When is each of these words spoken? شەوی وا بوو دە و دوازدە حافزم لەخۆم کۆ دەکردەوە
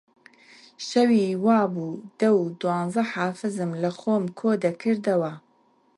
شەوی 0.87 1.23
وا 1.45 1.59
بوو 1.73 2.03
دە 2.19 2.29
و 2.39 2.43
دوازدە 2.61 3.03
حافزم 3.13 3.71
لەخۆم 3.83 4.23
کۆ 4.39 4.49
دەکردەوە 4.63 5.31